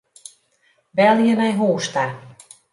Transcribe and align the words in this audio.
Belje 0.97 1.33
nei 1.35 1.53
hûs 1.59 1.85
ta. 1.93 2.05